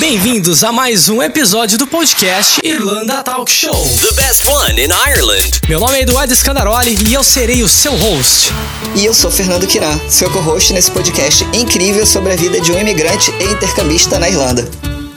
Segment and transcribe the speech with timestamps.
[0.00, 3.86] Bem-vindos a mais um episódio do podcast Irlanda Talk Show.
[4.00, 5.60] The best fun in Ireland.
[5.68, 8.50] Meu nome é Eduardo Scandaroli e eu serei o seu host.
[8.96, 12.78] E eu sou Fernando Quiran, seu co-host nesse podcast incrível sobre a vida de um
[12.78, 14.66] imigrante e intercambista na Irlanda.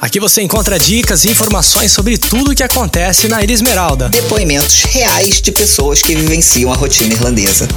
[0.01, 4.09] Aqui você encontra dicas e informações sobre tudo o que acontece na Ilha Esmeralda.
[4.09, 7.69] Depoimentos reais de pessoas que vivenciam a rotina irlandesa.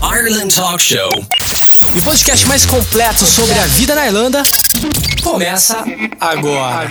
[0.00, 1.10] Ireland Talk Show.
[1.98, 4.42] O podcast mais completo sobre a vida na Irlanda
[5.20, 5.84] começa
[6.20, 6.88] agora.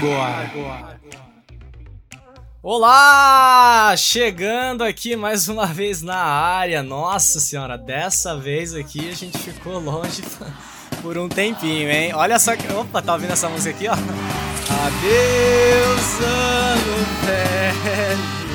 [2.61, 3.95] Olá!
[3.97, 6.83] Chegando aqui mais uma vez na área.
[6.83, 10.21] Nossa senhora, dessa vez aqui a gente ficou longe
[11.01, 12.11] por um tempinho, hein?
[12.13, 12.69] Olha só que.
[12.73, 13.93] Opa, tá ouvindo essa música aqui, ó?
[13.93, 18.46] Adeus, ano velho.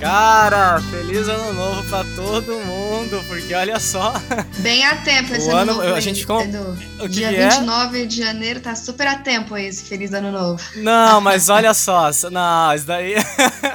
[0.00, 4.14] Cara, feliz ano novo pra todo mundo, porque olha só.
[4.58, 5.94] Bem a tempo esse O ano, novo.
[5.94, 6.78] a gente ficou- Edu.
[6.98, 7.48] O que Dia que é?
[7.50, 10.62] 29 de janeiro tá super a tempo esse feliz ano novo.
[10.76, 13.14] Não, mas olha só, não, isso daí.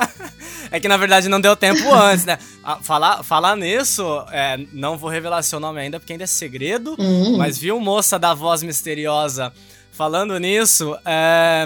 [0.72, 2.40] é que na verdade não deu tempo antes, né?
[2.64, 6.96] Ah, Falar, falar nisso, é, não vou revelar seu nome ainda, porque ainda é segredo.
[6.98, 7.38] Hum.
[7.38, 9.54] Mas viu moça da voz misteriosa
[9.92, 10.98] falando nisso?
[11.06, 11.66] É,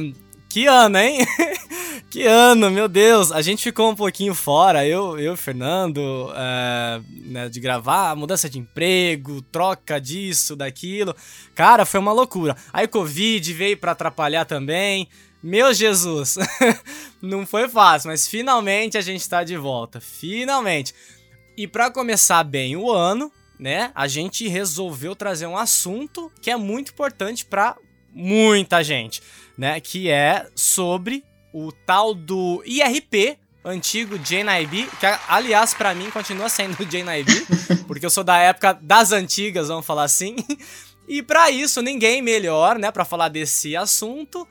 [0.49, 1.25] que ano, hein?
[2.09, 3.31] que ano, meu Deus.
[3.31, 8.57] A gente ficou um pouquinho fora, eu, eu Fernando, é, né, de gravar, mudança de
[8.57, 11.15] emprego, troca disso, daquilo.
[11.53, 12.55] Cara, foi uma loucura.
[12.73, 15.07] Aí Covid veio pra atrapalhar também.
[15.41, 16.37] Meu Jesus,
[17.21, 20.01] não foi fácil, mas finalmente a gente tá de volta.
[20.01, 20.93] Finalmente.
[21.55, 26.55] E pra começar bem o ano, né, a gente resolveu trazer um assunto que é
[26.55, 27.75] muito importante pra
[28.13, 29.21] muita gente,
[29.57, 36.49] né, que é sobre o tal do IRP, antigo JNIB, que aliás pra mim continua
[36.49, 37.45] sendo o JNIB,
[37.87, 40.35] porque eu sou da época das antigas, vamos falar assim.
[41.07, 44.47] E pra isso, ninguém melhor, né, Pra falar desse assunto,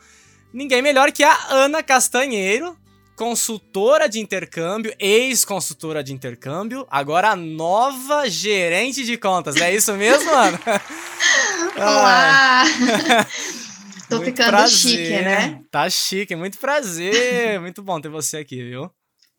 [0.52, 2.77] ninguém melhor que a Ana Castanheiro,
[3.14, 9.56] consultora de intercâmbio, ex-consultora de intercâmbio, agora a nova gerente de contas.
[9.56, 10.61] É isso mesmo, Ana?
[11.77, 12.64] Olá!
[14.08, 14.79] Tô Muito ficando prazer.
[14.79, 15.61] chique, né?
[15.70, 17.13] Tá chique, muito prazer.
[17.61, 18.91] muito bom ter você aqui, viu?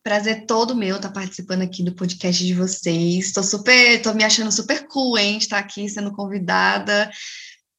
[0.03, 3.31] Prazer todo meu estar participando aqui do podcast de vocês.
[3.31, 7.09] Tô super, tô me achando super cool, hein, de estar aqui sendo convidada.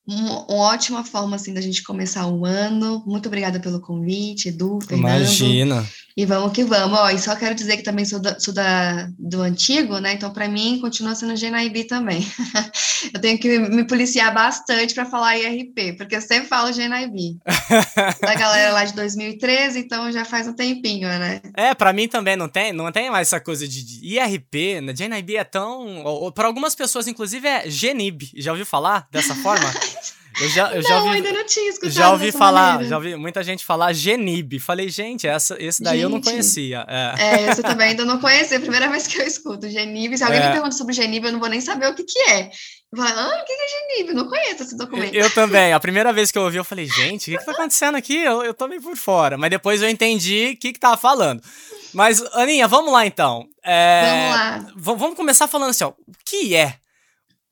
[0.09, 3.03] Um- Uma ótima forma, assim, da gente começar o ano.
[3.06, 5.17] Muito obrigada pelo convite, Edu, Fernando.
[5.17, 5.87] Imagina.
[6.20, 6.98] E vamos que vamos.
[6.98, 10.12] Ó, e só quero dizer que também sou, da, sou da, do antigo, né?
[10.12, 12.20] Então, para mim, continua sendo GNIB também.
[13.14, 17.38] eu tenho que me policiar bastante para falar IRP, porque eu sempre falo GNIB.
[18.20, 21.41] da galera lá de 2013, então já faz um tempinho, né?
[21.56, 24.92] É, pra mim também não tem, não tem mais essa coisa de, IRP, né?
[24.92, 26.04] JNIB é tão.
[26.34, 28.32] Pra algumas pessoas, inclusive, é GNIB.
[28.37, 29.72] Já ouviu falar dessa forma?
[30.41, 31.17] Eu já, eu já não, ouvi.
[31.17, 32.89] ainda não tinha escutado Já ouvi falar, maneira.
[32.91, 34.59] já ouvi muita gente falar Genib.
[34.61, 36.25] Falei, gente, essa, esse daí eu não Gente.
[36.27, 36.85] conhecia.
[36.89, 37.15] É.
[37.19, 40.17] É, esse eu também ainda não conhecia, é a primeira vez que eu escuto Genib.
[40.17, 40.47] Se alguém É.
[40.47, 42.51] me pergunta sobre Genib, eu não vou nem saber o que que é.
[42.93, 44.09] Eu falar, ah, o que é Genib?
[44.11, 45.15] Eu não conheço esse documento.
[45.15, 45.73] Eu também.
[45.73, 48.17] A primeira vez que eu ouvi, eu falei, gente, o que, que tá acontecendo aqui?
[48.17, 49.37] Eu, eu tô meio por fora.
[49.39, 51.43] Mas depois eu entendi o que, que tava falando.
[51.93, 53.47] Mas, Aninha, vamos lá então.
[53.65, 54.73] É, Vamos lá.
[54.77, 55.89] Vamos começar falando assim, ó.
[55.89, 56.77] O que é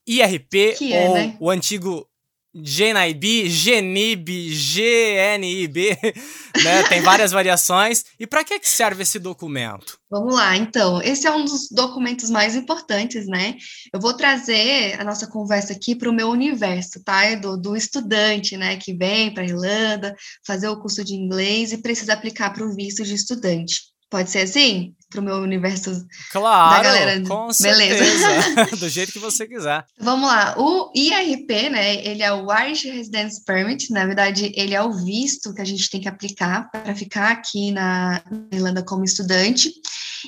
[0.06, 1.36] IRP Que é, ou né?
[1.38, 2.06] o antigo
[2.54, 5.98] GNIB, GNIB, GNIB,
[6.64, 6.82] né?
[6.88, 8.04] Tem várias variações.
[8.18, 9.98] E pra que que serve esse documento?
[10.10, 13.54] Vamos lá, então, esse é um dos documentos mais importantes, né?
[13.92, 17.34] Eu vou trazer a nossa conversa aqui para o meu universo, tá?
[17.34, 20.16] Do, do estudante, né, que vem para a Irlanda
[20.46, 23.87] fazer o curso de inglês e precisa aplicar para o visto de estudante.
[24.10, 24.94] Pode ser assim?
[25.10, 28.04] Para o meu universo Claro, galera, com beleza.
[28.04, 28.76] certeza.
[28.76, 29.84] Do jeito que você quiser.
[29.98, 34.82] Vamos lá, o IRP, né, ele é o Irish Residence Permit, na verdade, ele é
[34.82, 39.72] o visto que a gente tem que aplicar para ficar aqui na Irlanda como estudante,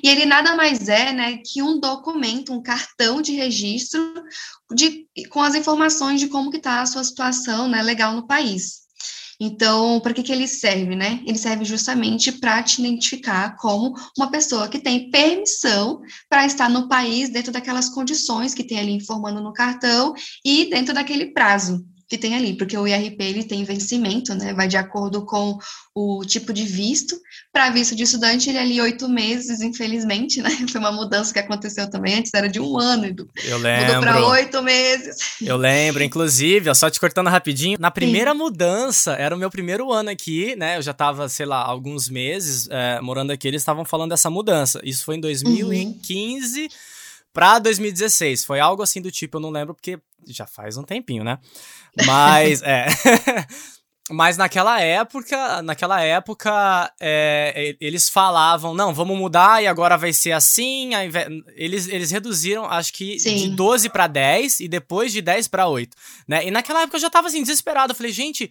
[0.02, 4.00] e ele nada mais é, né, que um documento, um cartão de registro
[4.74, 8.81] de, com as informações de como que está a sua situação, né, legal no país.
[9.40, 11.22] Então, para que, que ele serve, né?
[11.26, 16.88] Ele serve justamente para te identificar como uma pessoa que tem permissão para estar no
[16.88, 20.12] país dentro daquelas condições que tem ali informando no cartão
[20.44, 24.52] e dentro daquele prazo que tem ali, porque o IRP ele tem vencimento, né?
[24.52, 25.56] Vai de acordo com
[25.94, 27.16] o tipo de visto.
[27.52, 30.50] Para visto de estudante, ele é ali oito meses, infelizmente, né?
[30.68, 32.18] Foi uma mudança que aconteceu também.
[32.18, 33.28] Antes era de um ano, Edu.
[33.44, 34.26] Eu Mudou para lembro.
[34.30, 35.18] oito meses.
[35.40, 39.92] Eu lembro, inclusive, ó, só te cortando rapidinho, na primeira mudança, era o meu primeiro
[39.92, 40.78] ano aqui, né?
[40.78, 44.80] Eu já tava, sei lá, alguns meses é, morando aqui, eles estavam falando dessa mudança.
[44.82, 46.68] Isso foi em 2015
[47.32, 48.44] pra 2016.
[48.44, 51.38] Foi algo assim do tipo, eu não lembro porque já faz um tempinho, né?
[52.06, 52.87] Mas, é.
[54.11, 60.32] Mas naquela época, naquela época, é, eles falavam, não, vamos mudar e agora vai ser
[60.32, 60.91] assim.
[61.55, 63.37] Eles, eles reduziram, acho que Sim.
[63.37, 65.97] de 12 para 10 e depois de 10 para 8,
[66.27, 66.44] né?
[66.44, 67.93] E naquela época eu já tava assim, desesperado.
[67.93, 68.50] Eu falei, gente,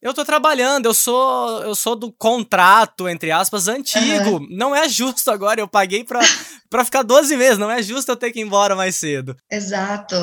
[0.00, 4.38] eu tô trabalhando, eu sou eu sou do contrato, entre aspas, antigo.
[4.38, 4.46] Uhum.
[4.50, 6.20] Não é justo agora, eu paguei pra,
[6.72, 9.36] pra ficar 12 meses, não é justo eu ter que ir embora mais cedo.
[9.50, 10.16] Exato.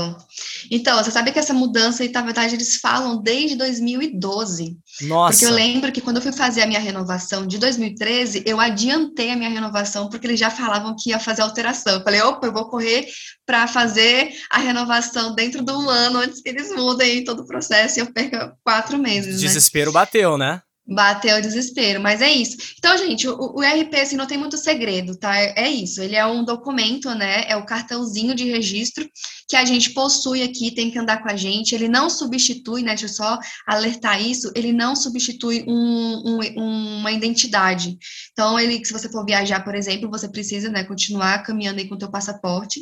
[0.72, 4.76] Então, você sabe que essa mudança, na verdade, eles falam desde 2012.
[5.04, 5.32] Nossa.
[5.32, 9.32] Porque eu lembro que quando eu fui fazer a minha renovação de 2013, eu adiantei
[9.32, 11.94] a minha renovação porque eles já falavam que ia fazer alteração.
[11.94, 13.08] Eu falei, opa, eu vou correr
[13.46, 18.02] para fazer a renovação dentro do ano antes que eles mudem todo o processo e
[18.02, 19.36] eu perca quatro meses.
[19.36, 19.48] Né?
[19.48, 19.94] Desespero né?
[19.94, 20.62] bateu, né?
[20.90, 22.58] Bateu o desespero, mas é isso.
[22.78, 23.62] Então, gente, o, o
[24.02, 25.38] assim, não tem muito segredo, tá?
[25.38, 26.02] É, é, isso.
[26.02, 27.44] Ele é um documento, né?
[27.48, 29.08] É o cartãozinho de registro
[29.48, 31.76] que a gente possui aqui, tem que andar com a gente.
[31.76, 32.90] Ele não substitui, né?
[32.90, 34.52] Deixa eu só alertar isso.
[34.56, 37.98] Ele não substitui um, um, uma identidade.
[38.40, 41.96] Então, ele, se você for viajar, por exemplo, você precisa, né, continuar caminhando aí com
[41.96, 42.80] o teu passaporte.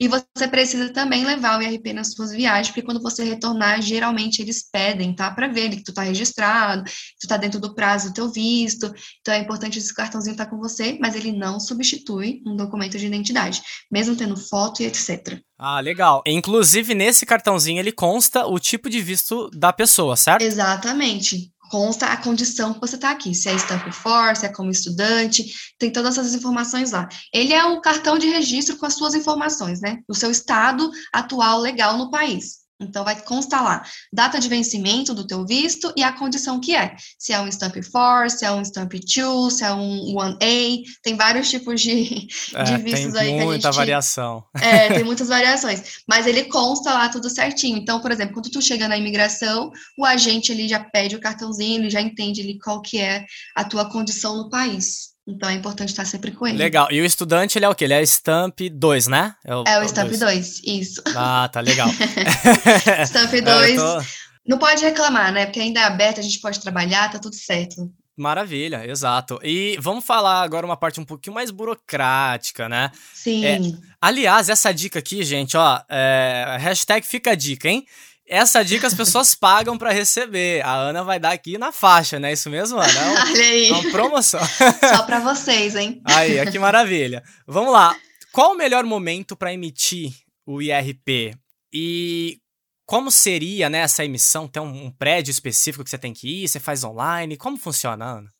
[0.00, 4.40] E você precisa também levar o IRP nas suas viagens, porque quando você retornar, geralmente
[4.40, 5.30] eles pedem, tá?
[5.30, 6.90] Para ver que tu tá registrado, que
[7.20, 8.90] tu tá dentro do prazo do teu visto.
[9.20, 12.96] Então é importante esse cartãozinho estar tá com você, mas ele não substitui um documento
[12.96, 13.60] de identidade,
[13.92, 15.38] mesmo tendo foto e etc.
[15.58, 16.22] Ah, legal.
[16.26, 20.40] Inclusive, nesse cartãozinho ele consta o tipo de visto da pessoa, certo?
[20.40, 24.70] Exatamente consta a condição que você está aqui, se é Stamp For, se é como
[24.70, 27.08] estudante, tem todas essas informações lá.
[27.32, 29.98] Ele é um cartão de registro com as suas informações, né?
[30.06, 32.63] O seu estado atual legal no país.
[32.80, 36.96] Então, vai constar lá data de vencimento do teu visto e a condição que é.
[37.18, 41.16] Se é um Stamp 4, se é um Stamp 2, se é um 1A, tem
[41.16, 43.46] vários tipos de, é, de vistos aí que a gente...
[43.46, 44.44] muita variação.
[44.60, 46.02] É, tem muitas variações.
[46.08, 47.78] Mas ele consta lá tudo certinho.
[47.78, 51.82] Então, por exemplo, quando tu chega na imigração, o agente ele já pede o cartãozinho,
[51.82, 53.24] ele já entende ali qual que é
[53.54, 55.13] a tua condição no país.
[55.26, 56.58] Então é importante estar sempre com ele.
[56.58, 56.88] Legal.
[56.90, 57.84] E o estudante, ele é o quê?
[57.84, 59.34] Ele é Stamp 2, né?
[59.44, 61.02] É o, é o Stamp 2, isso.
[61.16, 61.88] Ah, tá legal.
[63.06, 63.44] Stamp 2.
[63.44, 64.04] É, tô...
[64.46, 65.46] Não pode reclamar, né?
[65.46, 67.90] Porque ainda é aberto, a gente pode trabalhar, tá tudo certo.
[68.16, 69.40] Maravilha, exato.
[69.42, 72.92] E vamos falar agora uma parte um pouquinho mais burocrática, né?
[73.12, 73.44] Sim.
[73.44, 73.58] É,
[74.00, 77.84] aliás, essa dica aqui, gente, ó, é, hashtag fica a dica, hein?
[78.26, 80.64] Essa dica as pessoas pagam para receber.
[80.64, 82.32] A Ana vai dar aqui na faixa, né?
[82.32, 82.90] Isso mesmo, Ana?
[82.90, 83.68] É Olha aí.
[83.68, 84.40] É uma promoção.
[84.80, 86.00] Só para vocês, hein?
[86.06, 87.22] Aí, que maravilha.
[87.46, 87.94] Vamos lá.
[88.32, 90.12] Qual o melhor momento para emitir
[90.46, 91.36] o IRP?
[91.72, 92.38] E
[92.86, 94.48] como seria né, essa emissão?
[94.48, 96.48] Tem um, prédio específico que você tem que ir?
[96.48, 97.36] Você faz online?
[97.36, 98.30] Como funciona, Ana?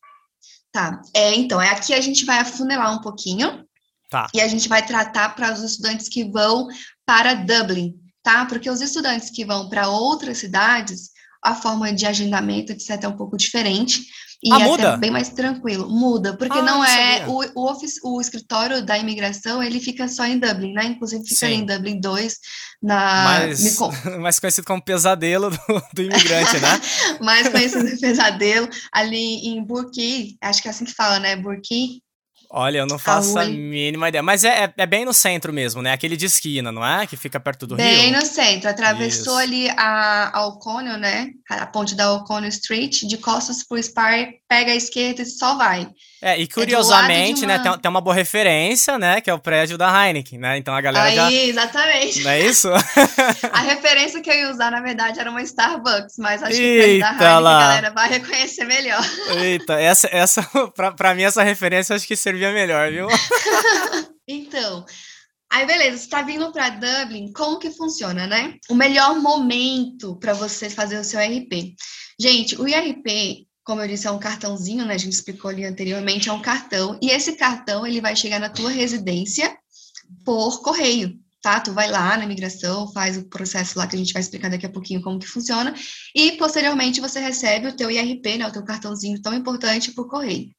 [0.71, 1.01] Tá.
[1.13, 3.65] É, então, é aqui a gente vai afunelar um pouquinho.
[4.09, 4.27] Tá.
[4.33, 6.67] E a gente vai tratar para os estudantes que vão
[7.05, 7.93] para Dublin,
[8.25, 8.45] tá?
[8.47, 11.11] Porque os estudantes que vão para outras cidades,
[11.43, 14.01] a forma de agendamento, etc., é um pouco diferente.
[14.43, 14.97] E ah, é muda?
[14.97, 15.87] bem mais tranquilo.
[15.87, 17.25] Muda, porque ah, não é.
[17.27, 20.85] O, o, office, o, escritório da imigração, ele fica só em Dublin, né?
[20.85, 22.35] Inclusive fica em Dublin 2,
[22.81, 23.23] na.
[23.23, 23.77] Mais,
[24.19, 26.81] mais conhecido como pesadelo do, do imigrante, né?
[27.21, 31.35] mais conhecido como pesadelo, ali em Burki, acho que é assim que fala, né?
[31.35, 32.01] Burki,
[32.49, 34.21] Olha, eu não faço a mínima ideia.
[34.21, 35.91] Mas é, é, é, bem no centro mesmo, né?
[35.91, 37.05] Aquele de esquina, não é?
[37.05, 37.97] Que fica perto do bem rio.
[37.97, 38.69] Bem no centro.
[38.69, 39.43] Atravessou Isso.
[39.43, 41.29] ali a, a O'Connell, né?
[41.49, 45.87] A ponte da O'Connell Street, de costas pro Spire, pega a esquerda e só vai.
[46.21, 47.57] É, e curiosamente, é uma...
[47.57, 50.73] né, tem, tem, uma boa referência, né, que é o prédio da Heineken, né, então
[50.73, 51.31] a galera Aí, já...
[51.31, 52.23] exatamente.
[52.23, 52.69] Não é isso?
[53.51, 56.99] a referência que eu ia usar, na verdade, era uma Starbucks, mas acho que o
[56.99, 57.57] da Heineken lá.
[57.57, 59.03] a galera vai reconhecer melhor.
[59.37, 60.41] Eita, essa, essa
[60.75, 63.07] pra, pra mim, essa referência acho que servia melhor, viu?
[64.27, 64.85] então...
[65.47, 68.55] Aí, beleza, você tá vindo para Dublin, como que funciona, né?
[68.69, 71.75] O melhor momento para você fazer o seu RP.
[72.19, 74.93] Gente, o IRP, como eu disse, é um cartãozinho, né?
[74.93, 76.99] A gente explicou ali anteriormente, é um cartão.
[77.01, 79.57] E esse cartão, ele vai chegar na tua residência
[80.23, 81.59] por correio, tá?
[81.59, 84.67] Tu vai lá na imigração, faz o processo lá que a gente vai explicar daqui
[84.67, 85.73] a pouquinho como que funciona.
[86.13, 88.47] E, posteriormente, você recebe o teu IRP, né?
[88.47, 90.51] O teu cartãozinho tão importante por correio.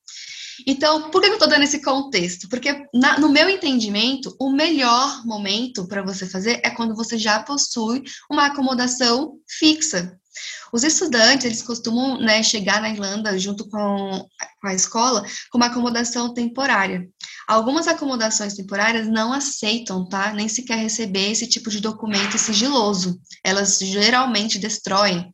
[0.67, 2.49] Então, por que eu estou dando esse contexto?
[2.49, 7.41] Porque, na, no meu entendimento, o melhor momento para você fazer é quando você já
[7.41, 10.19] possui uma acomodação fixa.
[10.73, 14.27] Os estudantes, eles costumam né, chegar na Irlanda junto com,
[14.61, 17.07] com a escola com uma acomodação temporária.
[17.49, 20.33] Algumas acomodações temporárias não aceitam, tá?
[20.33, 23.21] Nem sequer receber esse tipo de documento sigiloso.
[23.45, 25.33] Elas geralmente destroem.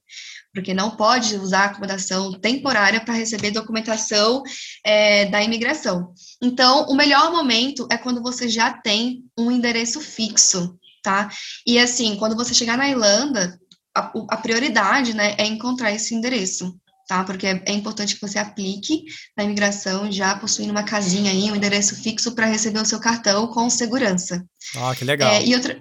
[0.55, 4.43] porque não pode usar acomodação temporária para receber documentação
[4.85, 6.13] é, da imigração.
[6.43, 11.31] Então, o melhor momento é quando você já tem um endereço fixo, tá?
[11.67, 13.59] E assim, quando você chegar na Irlanda,
[13.95, 16.75] a, a prioridade, né, é encontrar esse endereço
[17.13, 17.25] tá?
[17.25, 19.05] Porque é, é, importante que você aplique
[19.37, 23.47] na imigração já possuindo uma casinha aí, um endereço fixo para receber o seu cartão
[23.49, 24.45] com segurança.
[24.77, 25.31] Ah, que legal.
[25.31, 25.79] É, e, outra,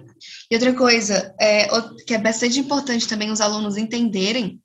[0.50, 1.68] e outra coisa, é,
[2.06, 4.60] que é bastante importante também os alunos entenderem,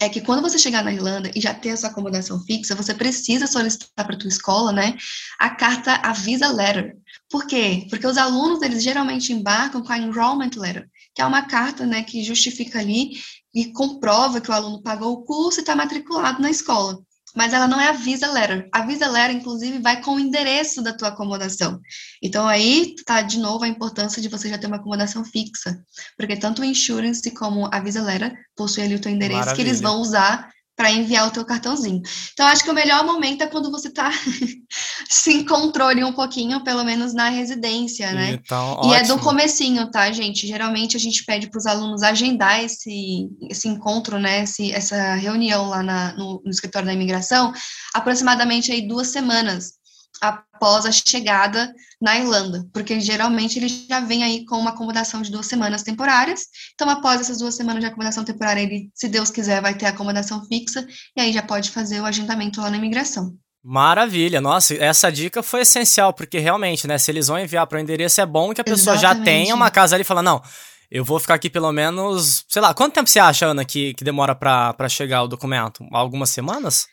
[0.00, 2.92] é que quando você chegar na Irlanda e já ter a sua acomodação fixa, você
[2.92, 4.96] precisa solicitar para a tua escola, né,
[5.38, 6.96] a carta, a visa letter.
[7.30, 7.86] Por quê?
[7.88, 12.02] Porque os alunos, eles geralmente embarcam com a enrollment letter, que é uma carta, né,
[12.02, 13.12] que justifica ali
[13.54, 16.98] e comprova que o aluno pagou o curso e está matriculado na escola.
[17.34, 18.68] Mas ela não é a Visa Letter.
[18.72, 21.80] A Visa Letter, inclusive, vai com o endereço da tua acomodação.
[22.22, 25.82] Então, aí está, de novo, a importância de você já ter uma acomodação fixa.
[26.18, 29.56] Porque tanto o Insurance como a Visa Letter possuem ali o teu endereço Maravilha.
[29.56, 32.02] que eles vão usar para enviar o teu cartãozinho.
[32.34, 34.12] Então, acho que o melhor momento é quando você tá
[35.08, 38.32] se encontrou ali um pouquinho, pelo menos na residência, né?
[38.32, 38.94] Então, e ótimo.
[38.94, 40.46] é do comecinho, tá, gente?
[40.46, 44.42] Geralmente a gente pede para os alunos agendar esse, esse encontro, né?
[44.42, 47.54] Esse, essa reunião lá na, no, no escritório da imigração,
[47.94, 49.76] aproximadamente aí duas semanas
[50.20, 55.30] após a chegada na Irlanda, porque geralmente ele já vem aí com uma acomodação de
[55.30, 56.46] duas semanas temporárias.
[56.74, 60.44] Então, após essas duas semanas de acomodação temporária, ele, se Deus quiser, vai ter acomodação
[60.46, 63.34] fixa e aí já pode fazer o agendamento lá na imigração.
[63.64, 67.80] Maravilha, nossa, essa dica foi essencial, porque realmente, né, se eles vão enviar para o
[67.80, 69.18] endereço, é bom que a pessoa Exatamente.
[69.18, 70.40] já tenha uma casa ali e fala, não,
[70.88, 74.04] eu vou ficar aqui pelo menos, sei lá, quanto tempo você acha, Ana, que, que
[74.04, 75.84] demora para chegar o documento?
[75.90, 76.86] Algumas semanas?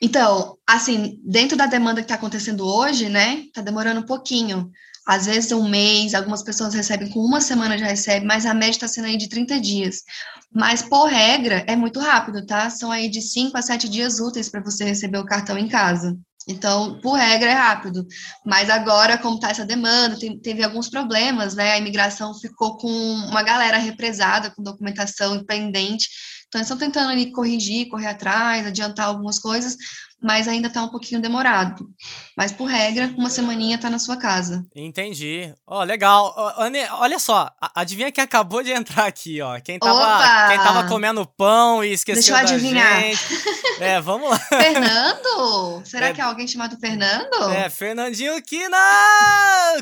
[0.00, 4.70] Então, assim, dentro da demanda que está acontecendo hoje, né, está demorando um pouquinho.
[5.06, 8.72] Às vezes um mês, algumas pessoas recebem com uma semana já recebe, mas a média
[8.72, 10.02] está sendo aí de 30 dias.
[10.52, 12.68] Mas, por regra, é muito rápido, tá?
[12.70, 16.16] São aí de 5 a 7 dias úteis para você receber o cartão em casa.
[16.46, 18.06] Então, por regra, é rápido.
[18.44, 21.72] Mas agora, como está essa demanda, tem, teve alguns problemas, né?
[21.72, 26.08] A imigração ficou com uma galera represada, com documentação pendente.
[26.48, 29.76] Então, eles estão tentando ali corrigir, correr atrás, adiantar algumas coisas,
[30.20, 31.88] mas ainda está um pouquinho demorado.
[32.36, 34.66] Mas, por regra, uma semaninha está na sua casa.
[34.74, 35.54] Entendi.
[35.66, 36.34] Ó, oh, legal.
[36.36, 39.60] Oh, Anne, olha só, adivinha quem acabou de entrar aqui, ó.
[39.60, 43.00] Quem tava, quem tava comendo pão e esqueceu Deixa eu adivinhar.
[43.00, 43.20] Gente.
[43.80, 44.38] É, vamos lá.
[44.38, 45.82] Fernando?
[45.86, 47.52] Será é, que é alguém chamado Fernando?
[47.52, 48.76] É, Fernandinho Kina!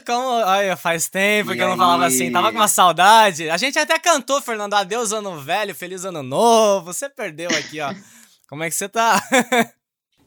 [0.07, 3.49] Como, olha, faz tempo e que eu não falava assim, tava com uma saudade.
[3.49, 6.93] A gente até cantou, Fernando, adeus ano velho, feliz ano novo.
[6.93, 7.95] Você perdeu aqui, ó.
[8.49, 9.21] Como é que você tá?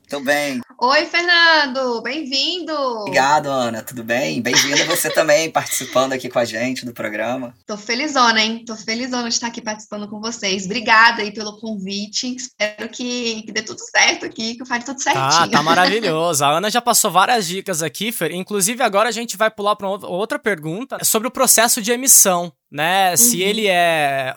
[0.09, 0.59] Tô bem.
[0.81, 2.73] Oi, Fernando, bem-vindo.
[2.73, 4.41] Obrigado, Ana, tudo bem?
[4.41, 7.53] Bem-vinda você também participando aqui com a gente do programa.
[7.67, 8.63] Tô felizona, hein?
[8.65, 10.65] Tô felizona de estar aqui participando com vocês.
[10.65, 12.35] Obrigada aí pelo convite.
[12.35, 15.25] Espero que, que dê tudo certo aqui, que fale tudo certinho.
[15.25, 16.43] Ah, tá maravilhoso.
[16.43, 18.31] A Ana já passou várias dicas aqui, Fer.
[18.31, 23.15] Inclusive, agora a gente vai pular para outra pergunta sobre o processo de emissão, né?
[23.15, 23.47] Se uhum.
[23.47, 24.33] ele é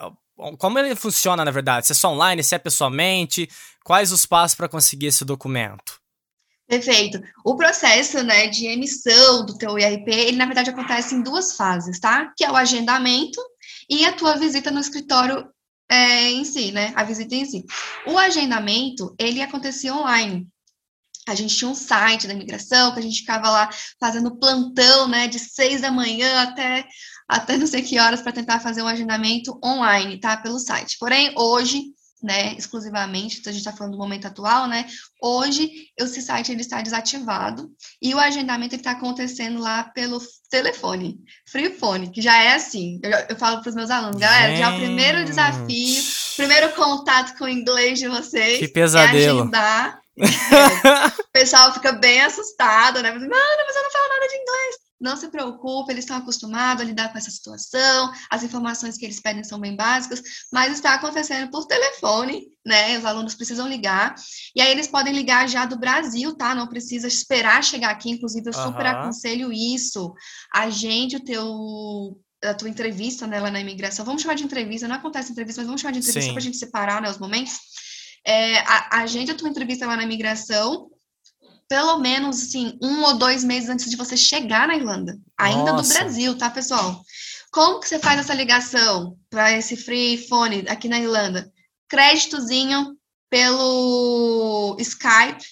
[0.57, 1.85] como ele funciona, na verdade?
[1.87, 3.47] Se é só online, se é pessoalmente?
[3.83, 6.01] Quais os passos para conseguir esse documento?
[6.67, 7.21] Perfeito.
[7.43, 11.99] O processo né, de emissão do teu IRP, ele na verdade acontece em duas fases,
[11.99, 12.31] tá?
[12.37, 13.41] Que é o agendamento
[13.89, 15.45] e a tua visita no escritório
[15.89, 16.93] é, em si, né?
[16.95, 17.65] A visita em si.
[18.07, 20.47] O agendamento, ele acontecia online.
[21.27, 25.27] A gente tinha um site da imigração, que a gente ficava lá fazendo plantão, né,
[25.27, 26.85] de seis da manhã até
[27.27, 30.35] até não sei que horas para tentar fazer um agendamento online, tá?
[30.37, 30.97] Pelo site.
[30.99, 31.81] Porém, hoje,
[32.23, 34.87] né, exclusivamente, então a gente está falando do momento atual, né?
[35.21, 37.69] Hoje, esse site ele está desativado
[38.01, 42.99] e o agendamento está acontecendo lá pelo telefone, free phone, que já é assim.
[43.03, 46.03] Eu, eu falo para os meus alunos, galera, já é o primeiro desafio,
[46.37, 48.59] primeiro contato com o inglês de vocês.
[48.59, 49.39] Que pesadelo.
[49.39, 49.99] É agendar.
[50.17, 50.23] É,
[51.21, 53.11] o pessoal fica bem assustado, né?
[53.11, 54.82] Mano, mas eu não falo nada de inglês.
[55.03, 59.19] Não se preocupe, eles estão acostumados a lidar com essa situação, as informações que eles
[59.19, 62.97] pedem são bem básicas, mas está acontecendo por telefone, né?
[62.97, 64.15] Os alunos precisam ligar,
[64.55, 66.55] e aí eles podem ligar já do Brasil, tá?
[66.55, 68.91] Não precisa esperar chegar aqui, inclusive eu super uhum.
[68.91, 70.13] aconselho isso.
[70.53, 74.97] Agende o teu a tua entrevista né, lá na imigração, vamos chamar de entrevista, não
[74.97, 77.57] acontece entrevista, mas vamos chamar de entrevista para a gente separar né, os momentos.
[78.25, 80.89] É, agende a tua entrevista lá na imigração,
[81.67, 85.17] pelo menos, assim, um ou dois meses antes de você chegar na Irlanda.
[85.37, 85.93] Ainda Nossa.
[85.93, 87.03] do Brasil, tá, pessoal?
[87.51, 91.51] Como que você faz essa ligação para esse free phone aqui na Irlanda?
[91.87, 92.97] Créditozinho
[93.29, 95.43] pelo Skype,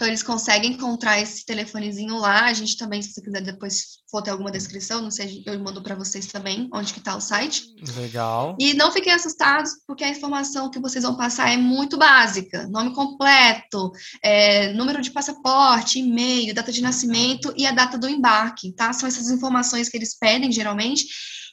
[0.00, 2.46] Então, eles conseguem encontrar esse telefonezinho lá.
[2.46, 5.82] A gente também, se você quiser depois for ter alguma descrição, não sei, eu mando
[5.82, 7.66] para vocês também, onde que tá o site.
[7.98, 8.56] Legal.
[8.58, 12.66] E não fiquem assustados, porque a informação que vocês vão passar é muito básica.
[12.68, 13.92] Nome completo,
[14.24, 18.94] é, número de passaporte, e-mail, data de nascimento e a data do embarque, tá?
[18.94, 21.04] São essas informações que eles pedem, geralmente.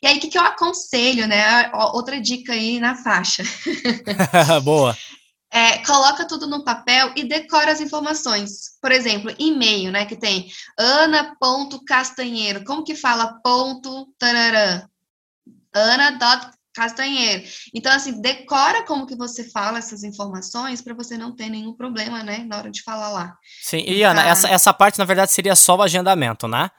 [0.01, 1.69] E aí, o que, que eu aconselho, né?
[1.73, 3.43] Outra dica aí na faixa.
[4.63, 4.97] Boa.
[5.57, 8.77] É, coloca tudo no papel e decora as informações.
[8.79, 10.05] Por exemplo, e-mail, né?
[10.05, 10.47] Que tem
[10.77, 12.63] ana.castanheiro.
[12.63, 14.83] Como que fala ponto tararã?
[15.73, 17.43] ana.castanheiro.
[17.73, 22.23] Então, assim, decora como que você fala essas informações para você não ter nenhum problema,
[22.23, 22.45] né?
[22.47, 23.35] Na hora de falar lá.
[23.61, 24.29] Sim, e Ana, Tá.
[24.29, 26.69] essa, essa parte na verdade seria só o agendamento, né?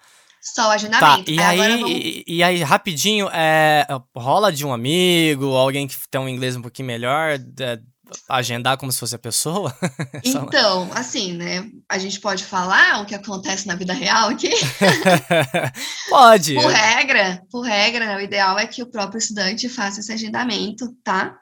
[0.41, 1.31] Só o Tá, agendamento.
[1.31, 5.97] e agora aí, vamos- e, e aí, rapidinho, é, rola de um amigo, alguém que
[6.09, 7.81] tem um inglês um pouquinho melhor, é,
[8.29, 9.75] agendar como se fosse a pessoa?
[10.25, 11.71] Então, assim, né?
[11.89, 14.51] A gente pode falar o que acontece na vida real aqui?
[16.09, 16.55] Pode.
[16.55, 20.95] Por regra, por regra, né, o ideal é que o próprio estudante faça esse agendamento,
[21.03, 21.37] tá?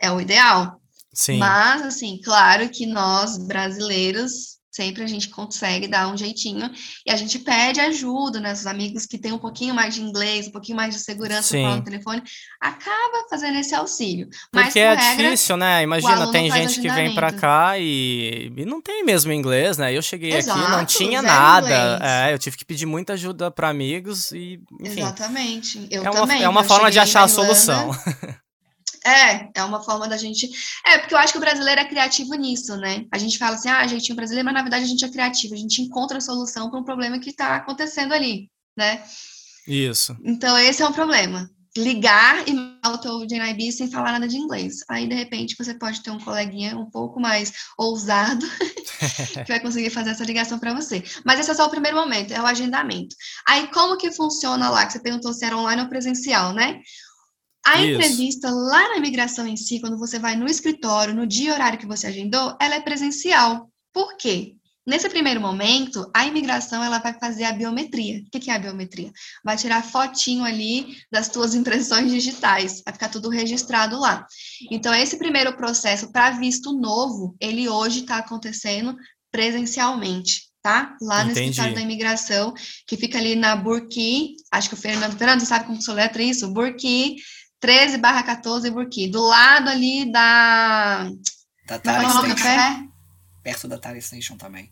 [0.00, 0.80] É o ideal.
[1.12, 1.38] Sim.
[1.38, 6.70] Mas, assim, claro que nós, brasileiros, sempre a gente consegue dar um jeitinho
[7.06, 8.52] e a gente pede ajuda, né?
[8.52, 11.62] Os amigos que têm um pouquinho mais de inglês, um pouquinho mais de segurança Sim.
[11.62, 12.22] para no telefone,
[12.58, 14.28] acaba fazendo esse auxílio.
[14.52, 15.82] Mas, Porque por é regra, difícil, né?
[15.82, 17.40] Imagina, tem gente que vem pra agendamento.
[17.40, 19.94] cá e, e não tem mesmo inglês, né?
[19.94, 21.98] Eu cheguei aqui, não Exato, tinha nada.
[22.02, 25.00] É, eu tive que pedir muita ajuda pra amigos e, enfim.
[25.00, 25.86] Exatamente.
[25.90, 26.42] Eu É uma, também.
[26.42, 27.90] é uma forma de achar a solução.
[29.04, 30.48] É, é uma forma da gente.
[30.86, 33.04] É, porque eu acho que o brasileiro é criativo nisso, né?
[33.10, 35.58] A gente fala assim, ah, jeitinho brasileiro, mas na verdade a gente é criativo, a
[35.58, 39.02] gente encontra a solução para um problema que está acontecendo ali, né?
[39.66, 40.16] Isso.
[40.24, 41.50] Então, esse é um problema.
[41.76, 44.80] Ligar e mandar o teu JNIB sem falar nada de inglês.
[44.88, 48.46] Aí, de repente, você pode ter um coleguinha um pouco mais ousado
[49.32, 51.02] que vai conseguir fazer essa ligação para você.
[51.24, 53.16] Mas esse é só o primeiro momento, é o agendamento.
[53.46, 54.84] Aí, como que funciona lá?
[54.84, 56.80] Que você perguntou se era online ou presencial, né?
[57.64, 57.94] A Isso.
[57.94, 61.78] entrevista lá na imigração em si, quando você vai no escritório, no dia e horário
[61.78, 63.70] que você agendou, ela é presencial.
[63.92, 64.56] Por quê?
[64.84, 68.20] Nesse primeiro momento, a imigração ela vai fazer a biometria.
[68.26, 69.12] O que é a biometria?
[69.44, 74.26] Vai tirar fotinho ali das tuas impressões digitais, vai ficar tudo registrado lá.
[74.72, 78.96] Então, esse primeiro processo para visto novo, ele hoje está acontecendo
[79.30, 80.96] presencialmente, tá?
[81.00, 81.50] Lá no Entendi.
[81.50, 82.52] escritório da imigração,
[82.84, 86.52] que fica ali na Burki, acho que o Fernando, Fernando sabe como se letra isso?
[86.52, 87.16] Burki
[87.62, 91.08] 13 barra 14 Burki, do lado ali da...
[91.64, 92.56] Da Como é Tara o nome do Station.
[92.56, 92.84] café?
[93.40, 94.70] Perto da Tara Station também.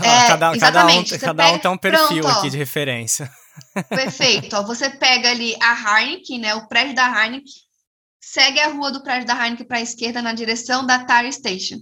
[0.00, 2.38] É, cada, cada, um, você cada um tem um perfil pronto, ó.
[2.38, 3.28] aqui de referência.
[3.90, 4.54] Perfeito.
[4.54, 6.54] Ó, você pega ali a Heineken, né?
[6.54, 7.52] O prédio da Heineken,
[8.20, 11.80] segue a rua do prédio da Heineken para a esquerda na direção da Tire Station.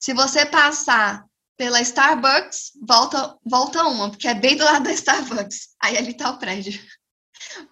[0.00, 1.22] Se você passar
[1.58, 5.68] pela Starbucks, volta, volta uma, porque é bem do lado da Starbucks.
[5.82, 6.80] Aí ali tá o prédio.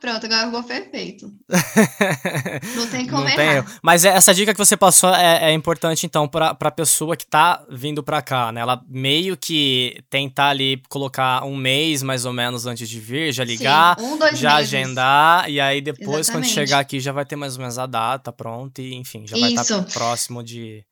[0.00, 1.30] Pronto, agora ficou perfeito.
[2.76, 3.64] Não tem como Não errar.
[3.64, 3.74] tem.
[3.82, 7.26] Mas é- essa dica que você passou é, é importante, então, pra, pra pessoa que
[7.26, 8.60] tá vindo pra cá, né?
[8.60, 13.44] Ela meio que tentar ali colocar um mês mais ou menos antes de vir, já
[13.44, 14.74] ligar, Sim, um, dois já meses.
[14.74, 16.52] agendar, e aí depois, quando Exatamente.
[16.54, 19.50] chegar aqui, já vai ter mais ou menos a data pronta, e enfim, já vai
[19.52, 19.82] estar Isso.
[19.92, 20.84] próximo de,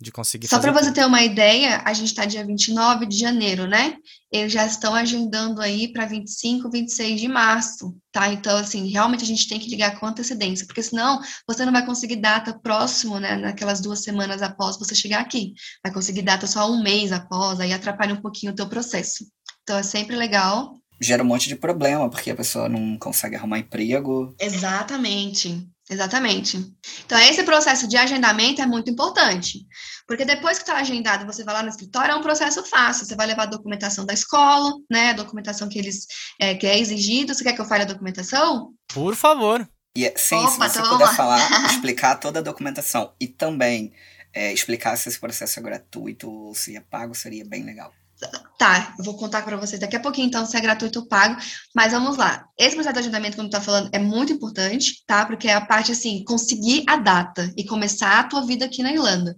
[0.00, 3.66] de conseguir Só para você ter uma ideia, a gente está dia 29 de janeiro,
[3.66, 3.96] né?
[4.32, 8.32] Eles já estão agendando aí para 25, 26 de março, tá?
[8.32, 11.84] Então, assim, realmente a gente tem que ligar com antecedência, porque senão você não vai
[11.84, 13.36] conseguir data próximo, né?
[13.36, 15.52] Naquelas duas semanas após você chegar aqui.
[15.84, 19.26] Vai conseguir data só um mês após, aí atrapalha um pouquinho o teu processo.
[19.62, 20.76] Então, é sempre legal.
[20.98, 24.34] Gera um monte de problema, porque a pessoa não consegue arrumar emprego.
[24.40, 26.56] Exatamente, exatamente.
[27.04, 29.66] Então, esse processo de agendamento é muito importante,
[30.06, 33.04] porque depois que está agendado, você vai lá no escritório, é um processo fácil.
[33.04, 35.10] Você vai levar a documentação da escola, né?
[35.10, 36.06] A documentação que eles
[36.40, 37.34] é, que é exigido.
[37.34, 38.72] Você quer que eu fale a documentação?
[38.88, 39.68] Por favor.
[39.96, 41.14] E é- sim, Opa, se você então puder lá.
[41.14, 43.92] falar, explicar toda a documentação e também
[44.32, 47.92] é, explicar se esse processo é gratuito ou se é pago, seria bem legal.
[48.58, 51.40] Tá, eu vou contar para vocês daqui a pouquinho, então, se é gratuito ou pago.
[51.74, 52.44] Mas vamos lá.
[52.58, 55.24] Esse processo de agendamento, como tu tá falando, é muito importante, tá?
[55.24, 58.92] Porque é a parte, assim, conseguir a data e começar a tua vida aqui na
[58.92, 59.36] Irlanda.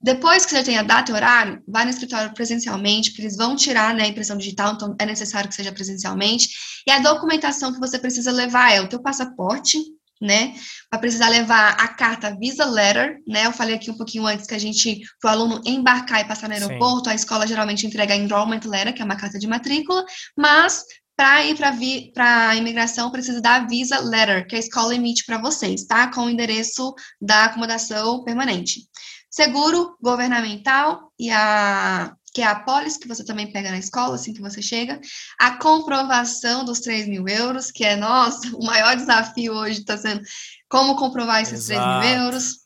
[0.00, 3.56] Depois que você tem a data e horário, vai no escritório presencialmente, porque eles vão
[3.56, 6.48] tirar né, a impressão digital, então é necessário que seja presencialmente.
[6.86, 9.78] E a documentação que você precisa levar é o teu passaporte,
[10.20, 10.54] né?
[10.90, 13.46] Vai precisar levar a carta Visa Letter, né?
[13.46, 16.48] Eu falei aqui um pouquinho antes que a gente, para o aluno embarcar e passar
[16.48, 17.10] no aeroporto, Sim.
[17.10, 20.04] a escola geralmente entrega a Enrollment Letter, que é uma carta de matrícula,
[20.36, 20.84] mas
[21.16, 25.84] para ir para a imigração, precisa da Visa Letter, que a escola emite para vocês,
[25.86, 26.12] tá?
[26.12, 28.82] Com o endereço da acomodação permanente.
[29.30, 34.34] Seguro governamental e a que é a pólice que você também pega na escola, assim
[34.34, 35.00] que você chega,
[35.40, 40.20] a comprovação dos 3 mil euros, que é, nossa, o maior desafio hoje está sendo
[40.68, 42.00] como comprovar esses Exato.
[42.00, 42.58] 3 mil euros,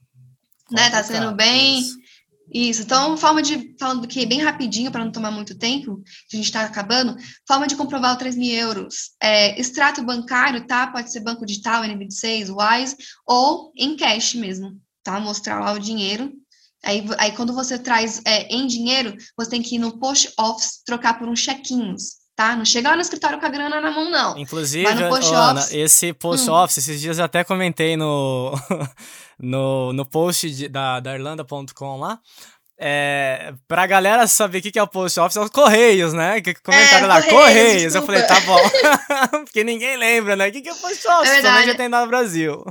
[0.73, 1.79] né, está sendo bem...
[1.79, 2.01] Isso.
[2.53, 6.37] Isso, então, forma de, falando que bem rapidinho, para não tomar muito tempo, que a
[6.37, 9.13] gente está acabando, forma de comprovar os 3 mil euros.
[9.23, 10.89] É, extrato bancário, tá?
[10.89, 15.21] Pode ser banco digital, N26, Wise, ou em cash mesmo, tá?
[15.21, 16.33] Mostrar lá o dinheiro
[16.85, 20.83] Aí, aí quando você traz é, em dinheiro, você tem que ir no post office
[20.85, 22.57] trocar por uns chequinhos, tá?
[22.57, 24.39] Não chega lá no escritório com a grana na mão, não.
[24.39, 26.55] Inclusive, post Ana, esse post hum.
[26.55, 28.55] office, esses dias eu até comentei no,
[29.39, 32.19] no, no post de, da, da Irlanda.com lá.
[32.83, 36.41] É, pra galera saber o que, que é o post office, é os Correios, né?
[36.41, 37.95] Que comentaram é, lá, Correios.
[37.95, 38.59] Eu falei, tá bom.
[39.45, 40.49] Porque ninguém lembra, né?
[40.49, 41.29] O que, que é o post office?
[41.29, 41.67] É verdade.
[41.67, 42.65] já tem no Brasil.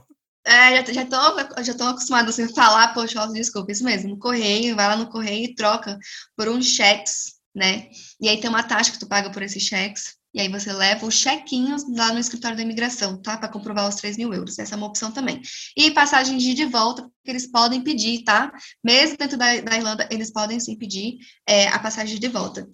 [0.50, 4.76] É, já, já, tô, já tô acostumado assim, a falar office, desculpa, isso mesmo, correio,
[4.76, 5.98] vai lá no correio e troca
[6.36, 7.88] por uns cheques, né?
[8.20, 10.19] E aí tem uma taxa que tu paga por esses cheques.
[10.34, 13.36] E aí você leva os chequinhos lá no escritório da imigração, tá?
[13.36, 14.60] Para comprovar os 3 mil euros.
[14.60, 15.42] Essa é uma opção também.
[15.76, 18.52] E passagem de de volta, porque eles podem pedir, tá?
[18.84, 22.68] Mesmo dentro da, da Irlanda, eles podem sim pedir é, a passagem de volta.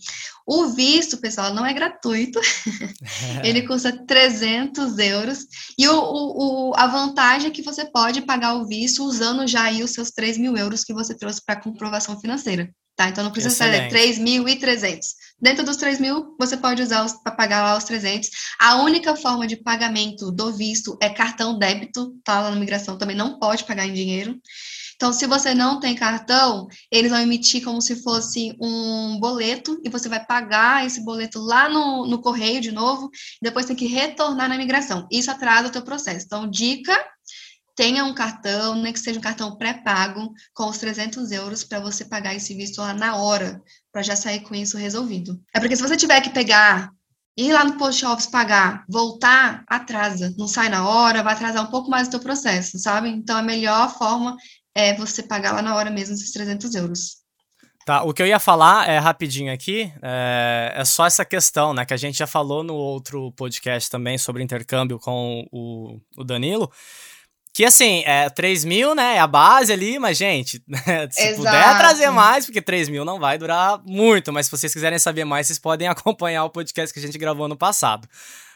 [0.46, 2.40] O visto, pessoal, não é gratuito.
[3.44, 5.46] Ele custa 300 euros.
[5.78, 9.64] E o, o, o, a vantagem é que você pode pagar o visto usando já
[9.64, 12.70] aí os seus 3 mil euros que você trouxe para comprovação financeira.
[12.96, 13.10] Tá?
[13.10, 13.92] Então não precisa Excelente.
[13.92, 15.00] ser 3.300.
[15.42, 18.30] Dentro dos 3 mil, você pode usar para pagar lá os 300.
[18.58, 22.40] A única forma de pagamento do visto é cartão débito, tá?
[22.40, 24.40] Lá na migração também não pode pagar em dinheiro.
[24.96, 29.90] Então, se você não tem cartão, eles vão emitir como se fosse um boleto e
[29.90, 33.10] você vai pagar esse boleto lá no, no correio de novo,
[33.42, 35.06] e depois tem que retornar na migração.
[35.12, 36.26] Isso atrasa o teu processo.
[36.26, 36.98] Então, dica
[37.76, 42.06] tenha um cartão, nem que seja um cartão pré-pago, com os 300 euros para você
[42.06, 43.62] pagar esse visto lá na hora,
[43.92, 45.40] para já sair com isso resolvido.
[45.54, 46.90] É porque se você tiver que pegar,
[47.38, 50.34] ir lá no post office pagar, voltar, atrasa.
[50.38, 53.10] Não sai na hora, vai atrasar um pouco mais o teu processo, sabe?
[53.10, 54.38] Então, a melhor forma
[54.74, 57.26] é você pagar lá na hora mesmo esses 300 euros.
[57.86, 61.86] Tá, o que eu ia falar é rapidinho aqui, é, é, só essa questão, né,
[61.86, 66.72] que a gente já falou no outro podcast também sobre intercâmbio com o, o Danilo,
[67.56, 69.16] que assim, é 3 mil, né?
[69.16, 70.62] É a base ali, mas, gente,
[71.10, 71.38] se Exato.
[71.38, 75.24] puder trazer mais, porque 3 mil não vai durar muito, mas se vocês quiserem saber
[75.24, 78.10] mais, vocês podem acompanhar o podcast que a gente gravou no passado.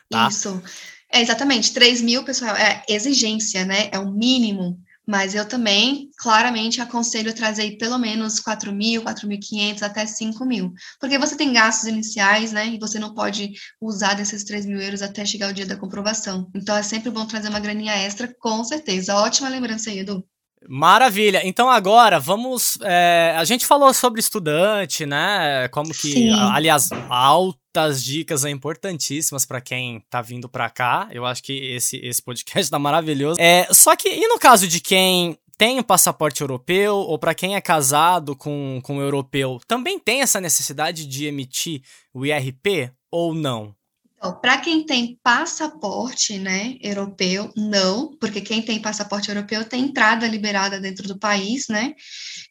[0.09, 0.27] Tá?
[0.27, 0.61] Isso.
[1.09, 3.87] É, exatamente, 3 mil, pessoal, é exigência, né?
[3.89, 4.77] É o mínimo
[5.09, 10.71] mas eu também, claramente, aconselho trazer pelo menos 4 mil, 4.500 até 5 mil.
[10.99, 12.67] Porque você tem gastos iniciais, né?
[12.67, 16.51] E você não pode usar desses 3 mil euros até chegar o dia da comprovação.
[16.55, 19.15] Então, é sempre bom trazer uma graninha extra, com certeza.
[19.15, 20.23] Ótima lembrança aí, Edu.
[20.67, 21.41] Maravilha.
[21.45, 22.77] Então agora vamos.
[22.81, 25.67] É, a gente falou sobre estudante, né?
[25.69, 26.29] Como que, Sim.
[26.31, 31.07] aliás, altas dicas importantíssimas para quem tá vindo para cá.
[31.11, 33.39] Eu acho que esse, esse podcast tá maravilhoso.
[33.39, 37.55] É, só que e no caso de quem tem um passaporte europeu ou para quem
[37.55, 41.81] é casado com, com um europeu, também tem essa necessidade de emitir
[42.13, 43.75] o IRP ou não?
[44.19, 50.27] Então, para quem tem passaporte, né, europeu, não, porque quem tem passaporte europeu tem entrada
[50.27, 51.93] liberada dentro do país, né,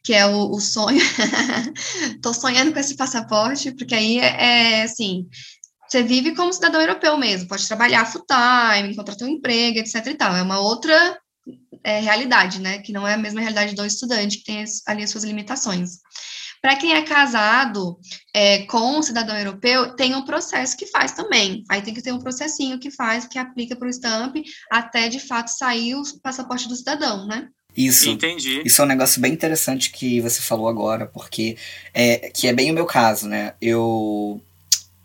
[0.03, 0.99] que é o, o sonho.
[2.23, 5.27] Tô sonhando com esse passaporte, porque aí é, é assim,
[5.87, 10.15] você vive como cidadão europeu mesmo, pode trabalhar full time, encontrar teu emprego, etc e
[10.15, 10.35] tal.
[10.35, 11.21] É uma outra
[11.85, 15.11] é, realidade, né, que não é a mesma realidade do estudante, que tem ali as
[15.11, 15.99] suas limitações.
[16.61, 17.99] Para quem é casado
[18.35, 21.63] é, com um cidadão europeu, tem um processo que faz também.
[21.71, 24.37] Aí tem que ter um processinho que faz, que aplica para o stamp,
[24.71, 27.49] até de fato sair o passaporte do cidadão, né?
[27.77, 28.11] Isso.
[28.11, 28.63] Entendi.
[28.65, 31.57] Isso é um negócio bem interessante que você falou agora, porque
[31.95, 33.55] é, que é bem o meu caso, né?
[33.61, 34.43] Eu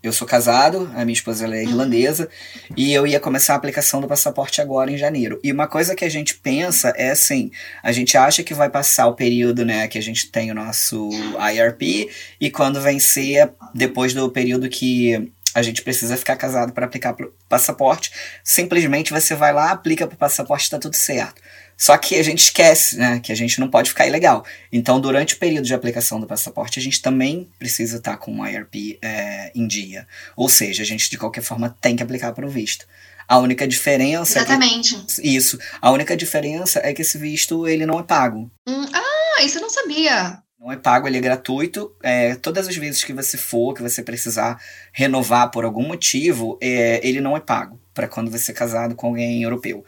[0.04, 2.28] eu sou casado, a minha esposa é irlandesa,
[2.76, 5.39] e eu ia começar a aplicação do passaporte agora em janeiro.
[5.42, 7.50] E uma coisa que a gente pensa é assim,
[7.82, 11.10] a gente acha que vai passar o período, né, que a gente tem o nosso
[11.54, 17.13] IRP, e quando vencer, depois do período que a gente precisa ficar casado para aplicar
[17.13, 18.12] para passaporte,
[18.44, 21.42] simplesmente você vai lá, aplica para o passaporte, está tudo certo.
[21.77, 24.45] Só que a gente esquece, né, que a gente não pode ficar ilegal.
[24.71, 28.47] Então, durante o período de aplicação do passaporte, a gente também precisa estar com o
[28.47, 30.07] IRP é, em dia.
[30.36, 32.86] Ou seja, a gente de qualquer forma tem que aplicar para o visto.
[33.27, 34.95] A única diferença Exatamente.
[34.95, 35.57] É que, isso.
[35.81, 38.51] A única diferença é que esse visto ele não é pago.
[38.67, 40.43] Hum, ah, isso eu não sabia.
[40.59, 41.93] Não é pago, ele é gratuito.
[42.01, 44.62] É, todas as vezes que você for, que você precisar
[44.93, 49.07] renovar por algum motivo, é, ele não é pago para quando você é casado com
[49.07, 49.83] alguém europeu.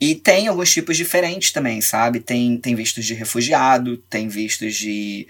[0.00, 2.20] E tem alguns tipos diferentes também, sabe?
[2.20, 5.28] Tem, tem vistos de refugiado, tem vistos de,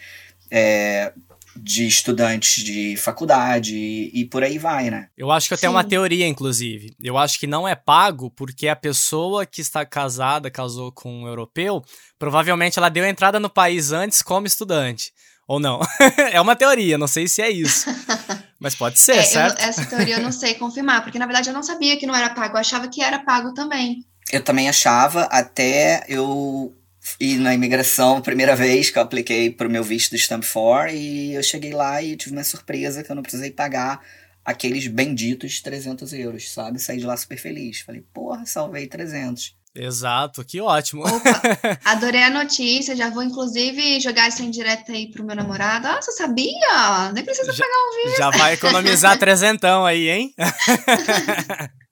[0.48, 1.12] é,
[1.56, 5.08] de estudantes de faculdade e, e, por aí vai, né?
[5.16, 5.76] Eu acho que eu tenho Sim.
[5.76, 6.94] uma teoria, inclusive.
[7.02, 11.26] Eu acho que não é pago porque a pessoa que está casada, casou com um
[11.26, 11.82] europeu,
[12.16, 15.12] provavelmente ela deu entrada no país antes como estudante.
[15.48, 15.80] Ou não?
[16.30, 17.86] é uma teoria, não sei se é isso.
[18.60, 19.60] Mas pode ser, é, certo?
[19.60, 22.14] Eu, essa teoria eu não sei confirmar, porque na verdade eu não sabia que não
[22.14, 24.04] era pago, eu achava que era pago também.
[24.32, 26.74] Eu também achava, até eu
[27.18, 30.94] ir na imigração, primeira vez que eu apliquei para o meu visto do Stamp 4,
[30.94, 34.00] e eu cheguei lá e tive uma surpresa que eu não precisei pagar
[34.44, 36.78] aqueles benditos 300 euros, sabe?
[36.78, 37.80] Saí de lá super feliz.
[37.80, 39.58] Falei, porra, salvei 300.
[39.74, 41.06] Exato, que ótimo.
[41.06, 41.42] Opa,
[41.84, 45.86] adorei a notícia, já vou inclusive jogar isso em direto aí pro meu namorado.
[45.86, 47.12] Ah, você sabia?
[47.14, 48.18] Nem precisa já, pagar um visto.
[48.18, 50.34] Já vai economizar trezentão aí, hein?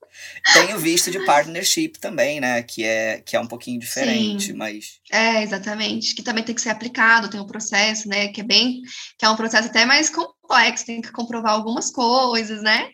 [0.52, 2.62] Tem o visto de partnership também, né?
[2.62, 4.52] Que é, que é um pouquinho diferente, Sim.
[4.54, 5.00] mas.
[5.10, 6.14] É, exatamente.
[6.14, 8.28] Que também tem que ser aplicado, tem um processo, né?
[8.28, 8.80] Que é bem.
[9.18, 12.90] que é um processo até mais complexo, tem que comprovar algumas coisas, né?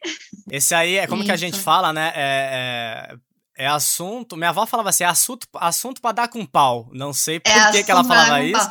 [0.50, 1.26] Esse aí é como Isso.
[1.26, 2.12] que a gente fala, né?
[2.14, 3.16] É,
[3.58, 4.36] é, é, assunto.
[4.36, 6.90] Minha avó falava assim: é assunto, assunto para dar com pau.
[6.92, 8.70] Não sei por é que, que ela falava isso.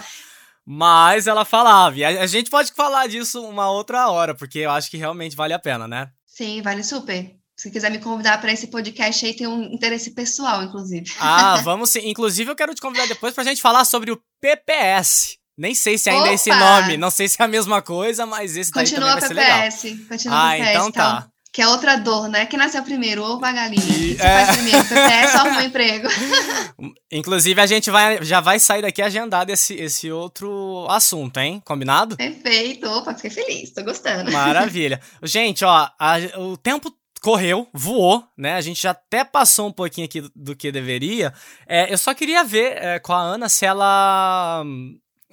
[0.66, 1.96] Mas ela falava.
[1.98, 5.36] E a, a gente pode falar disso uma outra hora, porque eu acho que realmente
[5.36, 6.10] vale a pena, né?
[6.26, 7.36] Sim, vale super.
[7.56, 11.12] Se quiser me convidar para esse podcast aí, tem um interesse pessoal, inclusive.
[11.20, 12.10] Ah, vamos sim.
[12.10, 15.38] Inclusive, eu quero te convidar depois para a gente falar sobre o PPS.
[15.58, 16.32] Nem sei se ainda Opa!
[16.32, 19.36] é esse nome, não sei se é a mesma coisa, mas esse daí Continua também
[19.36, 20.08] vai PPS, ser legal.
[20.10, 21.18] Continua ah, PPS, então tá.
[21.20, 22.48] Então, que é outra dor, né?
[22.48, 23.86] Quem nasceu primeiro, ovo a galinha.
[23.86, 24.46] E, Você é...
[24.46, 26.08] faz primeiro, PPS, arruma um emprego.
[27.12, 31.62] Inclusive, a gente vai, já vai sair daqui agendado esse, esse outro assunto, hein?
[31.64, 32.18] Combinado?
[32.18, 32.88] Perfeito.
[32.88, 34.32] Opa, fiquei feliz, tô gostando.
[34.32, 35.00] Maravilha.
[35.22, 36.92] Gente, ó, a, o tempo
[37.24, 38.56] correu, voou, né?
[38.56, 41.34] A gente já até passou um pouquinho aqui do, do que deveria.
[41.66, 44.62] É, eu só queria ver é, com a Ana se ela.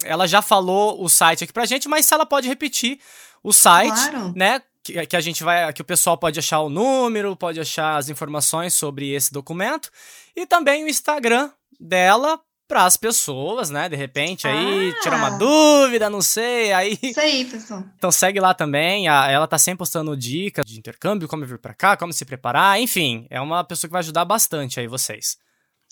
[0.03, 2.97] Ela já falou o site aqui pra gente, mas se ela pode repetir
[3.43, 4.33] o site, claro.
[4.35, 4.61] né?
[4.81, 5.71] Que, que a gente vai.
[5.73, 9.91] Que o pessoal pode achar o número, pode achar as informações sobre esse documento.
[10.33, 12.39] E também o Instagram dela
[12.71, 13.89] para as pessoas, né?
[13.89, 15.01] De repente aí ah.
[15.01, 16.97] tirar uma dúvida, não sei, aí.
[17.03, 17.83] Isso aí, pessoal.
[17.97, 21.97] Então segue lá também, ela tá sempre postando dicas de intercâmbio, como vir para cá,
[21.97, 25.35] como se preparar, enfim, é uma pessoa que vai ajudar bastante aí vocês.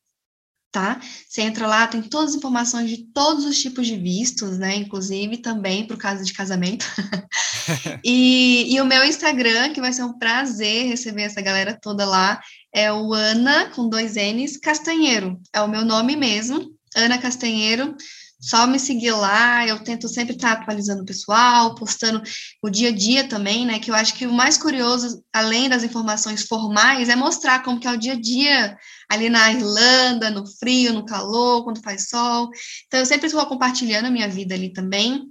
[0.73, 1.01] tá?
[1.29, 4.77] Você entra lá, tem todas as informações de todos os tipos de vistos, né?
[4.77, 6.87] Inclusive também para o caso de casamento.
[8.05, 12.41] e, e o meu Instagram, que vai ser um prazer receber essa galera toda lá,
[12.73, 15.41] é o Ana, com dois N's, Castanheiro.
[15.53, 17.97] É o meu nome mesmo, Ana Castanheiro.
[18.41, 22.23] Só me seguir lá, eu tento sempre estar atualizando o pessoal, postando
[22.63, 23.79] o dia a dia também, né?
[23.79, 27.87] Que eu acho que o mais curioso, além das informações formais, é mostrar como que
[27.87, 28.79] é o dia a dia
[29.11, 32.49] ali na Irlanda, no frio, no calor, quando faz sol.
[32.87, 35.29] Então, eu sempre estou compartilhando a minha vida ali também.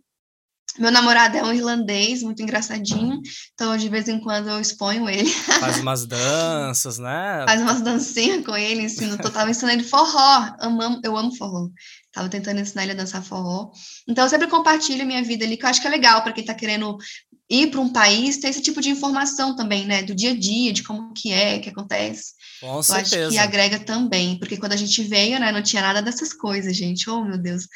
[0.77, 3.19] Meu namorado é um irlandês, muito engraçadinho,
[3.53, 5.29] então de vez em quando eu exponho ele.
[5.59, 7.43] Faz umas danças, né?
[7.45, 9.17] Faz umas dancinhas com ele, ensino.
[9.21, 11.69] Eu tava ensinando ele forró, eu amo, eu amo forró.
[12.13, 13.71] Tava tentando ensinar ele a dançar forró.
[14.07, 16.33] Então eu sempre compartilho a minha vida ali, que eu acho que é legal para
[16.33, 16.97] quem tá querendo
[17.49, 20.03] ir para um país, ter esse tipo de informação também, né?
[20.03, 22.33] Do dia a dia, de como que é, que acontece.
[22.61, 23.27] Com eu certeza.
[23.27, 26.75] acho que agrega também, porque quando a gente veio, né, não tinha nada dessas coisas,
[26.75, 27.09] gente.
[27.09, 27.67] Oh, meu Deus.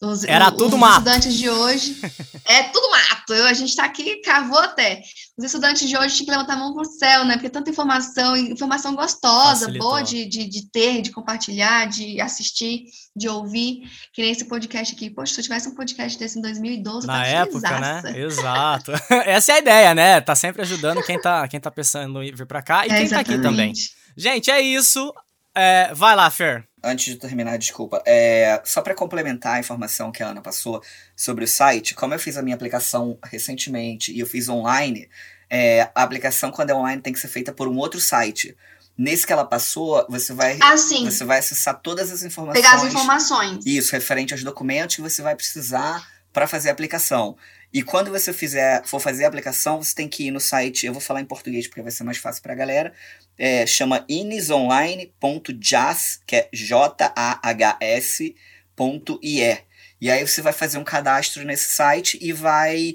[0.00, 0.98] Os, Era tudo os mato.
[0.98, 2.00] estudantes de hoje.
[2.46, 3.34] é tudo mato.
[3.34, 5.02] Eu, a gente está aqui, cavou até.
[5.36, 7.34] Os estudantes de hoje tinham que levantar a mão para o céu, né?
[7.34, 9.88] Porque tanta informação, informação gostosa, Facilitou.
[9.88, 12.84] boa de, de, de, ter, de compartilhar, de assistir,
[13.14, 13.90] de ouvir.
[14.12, 15.10] Que nem esse podcast aqui.
[15.10, 18.02] Poxa, se eu tivesse um podcast desse em 2012, Na época, né?
[18.14, 18.92] Exato.
[19.26, 20.20] Essa é a ideia, né?
[20.20, 23.04] Tá sempre ajudando quem tá, quem tá pensando em vir para cá e é, quem
[23.04, 23.26] exatamente.
[23.26, 23.72] tá aqui também.
[24.16, 25.12] Gente, é isso.
[25.56, 26.67] É, vai lá, Fer.
[26.82, 28.02] Antes de terminar, desculpa.
[28.06, 30.82] É, só para complementar a informação que a Ana passou
[31.16, 35.08] sobre o site, como eu fiz a minha aplicação recentemente e eu fiz online,
[35.50, 38.56] é, a aplicação, quando é online, tem que ser feita por um outro site.
[38.96, 42.64] Nesse que ela passou, você vai, Ah, você vai acessar todas as informações.
[42.64, 43.64] Pegar as informações.
[43.64, 47.36] Isso, referente aos documentos que você vai precisar para fazer a aplicação.
[47.72, 50.92] E quando você fizer, for fazer a aplicação, você tem que ir no site, eu
[50.92, 52.94] vou falar em português porque vai ser mais fácil para a galera,
[53.36, 58.34] é, chama inisonline.jas, que é J-A-H-S
[58.74, 59.58] ponto IE.
[60.00, 62.94] E aí você vai fazer um cadastro nesse site e vai,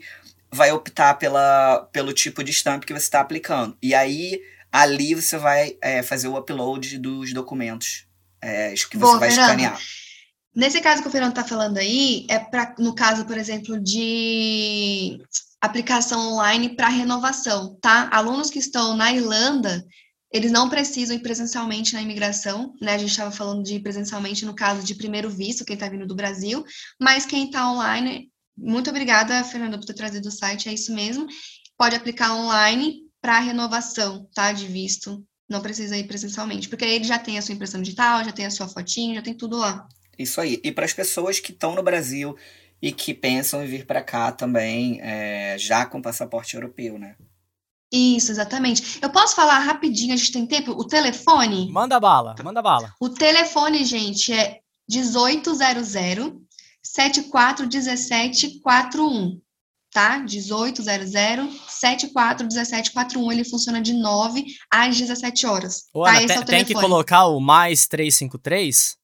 [0.49, 3.77] vai optar pela, pelo tipo de stamp que você está aplicando.
[3.81, 8.07] E aí, ali você vai é, fazer o upload dos documentos
[8.41, 9.49] é, que você Boa, vai Fernando.
[9.49, 9.79] escanear.
[10.55, 15.19] Nesse caso que o Fernando está falando aí, é para no caso, por exemplo, de
[15.59, 18.09] aplicação online para renovação, tá?
[18.11, 19.83] Alunos que estão na Irlanda,
[20.31, 22.93] eles não precisam ir presencialmente na imigração, né?
[22.93, 26.15] A gente estava falando de presencialmente no caso de primeiro visto, quem está vindo do
[26.15, 26.63] Brasil,
[26.99, 31.25] mas quem está online, muito obrigada, Fernanda, por ter trazido o site, é isso mesmo.
[31.77, 34.51] Pode aplicar online para renovação, tá?
[34.51, 35.25] De visto.
[35.49, 38.45] Não precisa ir presencialmente, porque aí ele já tem a sua impressão digital, já tem
[38.45, 39.87] a sua fotinho, já tem tudo lá.
[40.17, 40.59] Isso aí.
[40.63, 42.35] E para as pessoas que estão no Brasil
[42.81, 47.15] e que pensam em vir para cá também, é, já com passaporte europeu, né?
[47.91, 48.97] Isso, exatamente.
[49.01, 50.71] Eu posso falar rapidinho, a gente tem tempo?
[50.71, 51.71] O telefone?
[51.71, 52.91] Manda bala, manda bala.
[52.99, 55.93] O telefone, gente, é 1800
[56.81, 59.39] 741741,
[59.91, 60.17] tá?
[60.17, 60.83] 1800
[61.69, 63.31] 741741.
[63.31, 65.83] Ele funciona de 9 às 17 horas.
[65.93, 66.09] Ô, tá?
[66.09, 66.89] Ana, Esse tem, é o tem que telefone.
[66.91, 68.97] colocar o mais 353?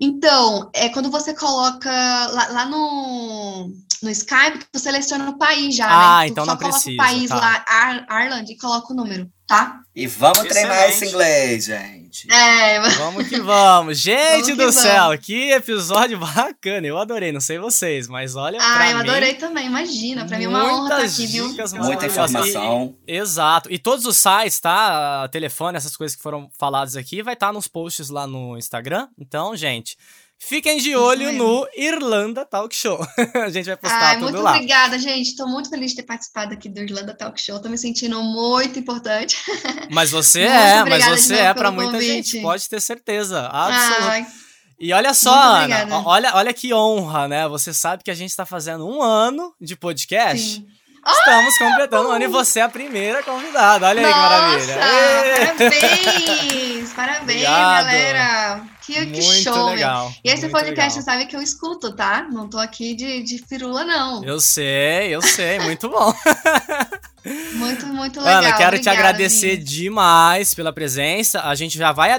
[0.00, 3.68] Então, é quando você coloca lá, lá no,
[4.02, 6.28] no Skype, tu seleciona o país já, Ah, né?
[6.28, 7.36] Então só não coloca precisa, o país tá.
[7.36, 9.80] lá, Ar- Ireland, e coloca o número, tá?
[9.94, 11.06] E vamos treinar esse Excelente.
[11.06, 11.99] inglês, gente.
[12.30, 13.98] É, Vamos que vamos.
[13.98, 14.74] Gente Vamos que do vamos.
[14.74, 16.86] céu, que episódio bacana.
[16.86, 20.24] Eu adorei, não sei vocês, mas olha pra Ah, eu mim, adorei também, imagina.
[20.26, 21.48] Pra mim é uma honra estar muitas aqui, viu?
[21.48, 22.94] dicas Muita informação.
[23.06, 23.72] E- Exato.
[23.72, 25.28] E todos os sites, tá?
[25.28, 29.08] Telefone, essas coisas que foram faladas aqui, vai estar nos posts lá no Instagram.
[29.18, 29.96] Então, gente,
[30.40, 32.98] fiquem de olho no Irlanda Talk Show.
[33.44, 34.54] a gente vai postar tudo muito lá.
[34.54, 35.36] obrigada, gente.
[35.36, 37.60] Tô muito feliz de ter participado aqui do Irlanda Talk Show.
[37.60, 39.36] Tô me sentindo muito importante.
[39.90, 42.30] Mas você Muito é, mas você é pelo muita convite.
[42.32, 43.48] gente, pode ter certeza.
[43.52, 44.30] Absolutamente.
[44.78, 47.46] E olha só, Muito Ana, olha, olha que honra, né?
[47.48, 50.54] Você sabe que a gente tá fazendo um ano de podcast.
[50.56, 50.66] sim.
[51.06, 53.86] Estamos completando um ano e você é a primeira convidada.
[53.88, 54.76] Olha aí que maravilha.
[54.76, 56.92] Nossa, parabéns!
[56.92, 57.84] Parabéns, Obrigado.
[57.86, 58.62] galera!
[58.84, 59.66] Que, que show, meu.
[59.74, 60.12] legal.
[60.24, 61.02] E esse muito podcast, legal.
[61.14, 62.26] sabe que eu escuto, tá?
[62.30, 64.24] Não tô aqui de, de firula, não.
[64.24, 66.12] Eu sei, eu sei, muito bom.
[67.52, 68.38] Muito, muito legal.
[68.42, 69.64] Ana, quero te Obrigada, agradecer Vini.
[69.64, 71.42] demais pela presença.
[71.42, 72.12] A gente já vai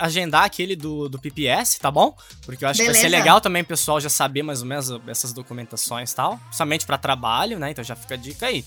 [0.00, 2.12] agendar aquele do, do PPS, tá bom?
[2.44, 3.18] Porque eu acho que vai ser Beleza.
[3.18, 6.38] legal também o pessoal já saber mais ou menos essas documentações e tal.
[6.46, 7.70] Principalmente pra trabalho, né?
[7.70, 8.64] Então já fica a dica aí.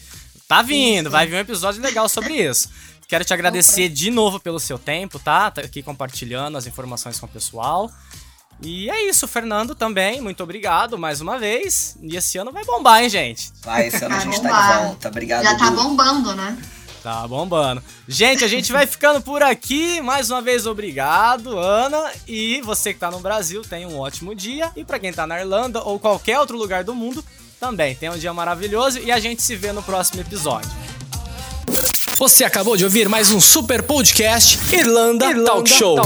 [0.48, 1.12] Tá vindo, Isso.
[1.12, 2.70] vai vir um episódio legal sobre isso.
[3.12, 5.52] Quero te agradecer de novo pelo seu tempo, tá?
[5.52, 7.92] Tá aqui compartilhando as informações com o pessoal.
[8.62, 10.22] E é isso, Fernando também.
[10.22, 11.98] Muito obrigado mais uma vez.
[12.02, 13.52] E esse ano vai bombar, hein, gente?
[13.66, 14.78] Vai, esse ano a Vai gente tá bombar.
[14.78, 15.08] de volta.
[15.10, 15.76] Obrigado, Já tá Edu.
[15.76, 16.58] bombando, né?
[17.04, 17.84] Tá bombando.
[18.08, 20.00] Gente, a gente vai ficando por aqui.
[20.00, 22.14] Mais uma vez, obrigado, Ana.
[22.26, 24.72] E você que tá no Brasil, tenha um ótimo dia.
[24.74, 27.22] E pra quem tá na Irlanda ou qualquer outro lugar do mundo,
[27.60, 29.00] também tenha um dia maravilhoso.
[29.00, 30.72] E a gente se vê no próximo episódio.
[32.22, 35.98] Você acabou de ouvir mais um super podcast Irlanda, Talk, Show.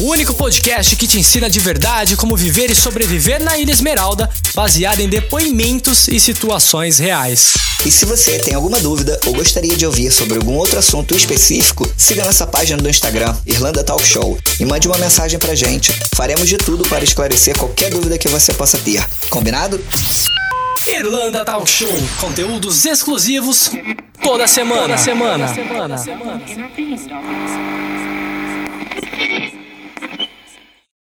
[0.00, 4.28] O único podcast que te ensina de verdade como viver e sobreviver na Ilha Esmeralda,
[4.56, 7.52] baseado em depoimentos e situações reais.
[7.86, 11.88] E se você tem alguma dúvida ou gostaria de ouvir sobre algum outro assunto específico,
[11.96, 15.92] siga nossa página do Instagram, Irlanda Talk Show, e mande uma mensagem pra gente.
[16.16, 19.00] Faremos de tudo para esclarecer qualquer dúvida que você possa ter.
[19.30, 19.80] Combinado?
[20.88, 21.92] Irlanda Talk Show.
[22.20, 23.70] Conteúdos exclusivos
[24.22, 24.82] toda semana.
[24.82, 25.46] Toda semana.
[25.46, 27.12] Internet Ministry.